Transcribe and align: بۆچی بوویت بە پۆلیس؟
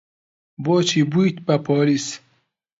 بۆچی 0.63 1.01
بوویت 1.11 1.37
بە 1.45 1.55
پۆلیس؟ 1.65 2.07